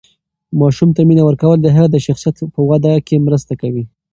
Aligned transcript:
ماشوم 0.59 0.89
ته 0.95 1.01
مینه 1.07 1.23
ورکول 1.25 1.57
د 1.61 1.67
هغه 1.75 1.87
د 1.91 1.95
شخصیت 2.05 2.37
په 2.53 2.61
وده 2.69 2.93
کې 3.07 3.23
مرسته 3.25 3.53
کوي. 3.61 3.83